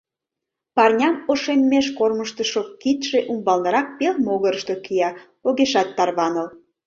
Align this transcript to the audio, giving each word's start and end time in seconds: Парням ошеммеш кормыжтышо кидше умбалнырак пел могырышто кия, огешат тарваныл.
Парням 0.75 1.15
ошеммеш 1.31 1.87
кормыжтышо 1.97 2.61
кидше 2.81 3.19
умбалнырак 3.31 3.87
пел 3.97 4.15
могырышто 4.25 4.73
кия, 4.85 5.09
огешат 5.47 5.89
тарваныл. 5.97 6.47